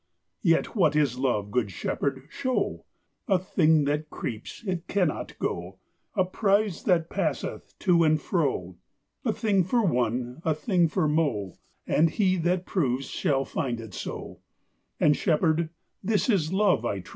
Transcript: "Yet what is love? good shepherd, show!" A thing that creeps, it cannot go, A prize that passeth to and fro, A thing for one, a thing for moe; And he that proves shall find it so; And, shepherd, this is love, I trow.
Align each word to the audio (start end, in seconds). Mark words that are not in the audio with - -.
"Yet 0.41 0.75
what 0.75 0.95
is 0.95 1.19
love? 1.19 1.51
good 1.51 1.69
shepherd, 1.69 2.23
show!" 2.31 2.85
A 3.27 3.37
thing 3.37 3.83
that 3.83 4.09
creeps, 4.09 4.63
it 4.65 4.87
cannot 4.87 5.37
go, 5.37 5.77
A 6.15 6.25
prize 6.25 6.85
that 6.85 7.07
passeth 7.11 7.77
to 7.77 8.03
and 8.03 8.19
fro, 8.19 8.77
A 9.23 9.31
thing 9.31 9.63
for 9.63 9.85
one, 9.85 10.41
a 10.43 10.55
thing 10.55 10.87
for 10.87 11.07
moe; 11.07 11.53
And 11.85 12.09
he 12.09 12.35
that 12.37 12.65
proves 12.65 13.11
shall 13.11 13.45
find 13.45 13.79
it 13.79 13.93
so; 13.93 14.39
And, 14.99 15.15
shepherd, 15.15 15.69
this 16.03 16.31
is 16.31 16.51
love, 16.51 16.83
I 16.83 17.01
trow. 17.01 17.09